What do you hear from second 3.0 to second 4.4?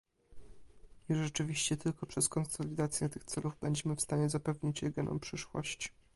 tych celów będziemy w stanie